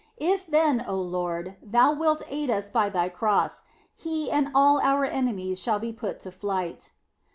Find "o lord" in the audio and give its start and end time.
0.87-1.57